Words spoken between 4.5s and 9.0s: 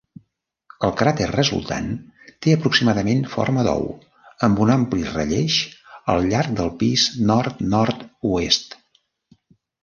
un ampli relleix al llarg del pis nord-nord-oest.